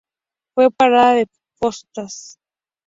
[0.55, 1.27] Fue parada de
[1.59, 2.39] postas.